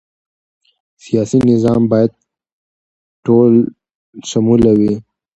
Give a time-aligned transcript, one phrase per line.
[1.03, 2.11] سیاسي نظام باید
[3.25, 4.93] ټولشموله وي